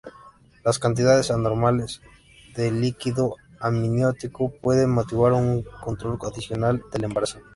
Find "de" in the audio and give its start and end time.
2.55-2.71